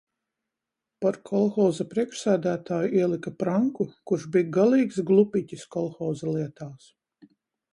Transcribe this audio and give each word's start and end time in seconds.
Par 1.05 1.17
kolhoza 1.29 1.85
priekšsēdētāju 1.91 2.97
ielika 3.01 3.33
Pranku 3.43 3.87
kurš 4.13 4.25
bija 4.37 4.49
galīgs 4.57 4.99
glupiķis 5.11 5.67
kolhoza 5.77 6.33
lietās. 6.39 6.91